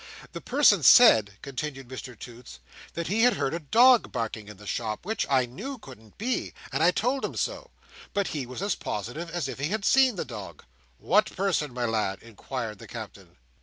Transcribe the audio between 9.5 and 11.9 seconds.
he had seen the dog." "What person, my